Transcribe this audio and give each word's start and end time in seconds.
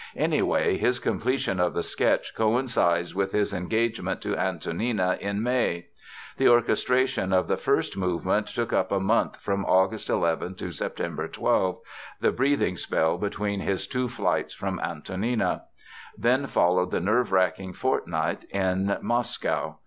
Anyway, 0.17 0.79
his 0.79 0.97
completion 0.97 1.59
of 1.59 1.75
the 1.75 1.83
sketch 1.83 2.33
coincides 2.33 3.13
with 3.13 3.31
his 3.33 3.53
engagement 3.53 4.19
to 4.19 4.35
Antonina 4.35 5.15
in 5.21 5.43
May. 5.43 5.89
The 6.37 6.47
orchestration 6.49 7.31
of 7.31 7.47
the 7.47 7.55
first 7.55 7.95
movement 7.95 8.47
took 8.47 8.73
up 8.73 8.91
a 8.91 8.99
month, 8.99 9.39
from 9.39 9.63
August 9.63 10.09
11 10.09 10.55
to 10.55 10.71
September 10.71 11.27
12—the 11.27 12.31
breathing 12.31 12.77
spell 12.77 13.19
between 13.19 13.59
his 13.59 13.85
two 13.85 14.09
flights 14.09 14.55
from 14.55 14.79
Antonina. 14.79 15.65
Then 16.17 16.47
followed 16.47 16.89
the 16.89 16.99
nerve 16.99 17.31
racking 17.31 17.73
fortnight 17.73 18.45
in 18.45 18.97
Moscow. 19.03 19.77